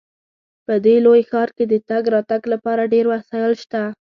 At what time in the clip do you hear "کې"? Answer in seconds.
1.55-1.65